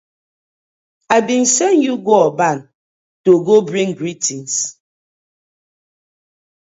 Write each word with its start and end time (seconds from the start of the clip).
I 1.15 1.17
been 1.27 1.45
sen 1.55 1.75
yu 1.85 1.93
go 2.05 2.15
Oban 2.27 2.57
to 3.23 3.31
go 3.45 3.55
bring 3.69 3.91
greetins. 3.99 4.53